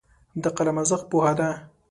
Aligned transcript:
د 0.43 0.45
قلم 0.57 0.75
ارزښت 0.81 1.05
پوهه 1.11 1.33
ده. 1.39 1.49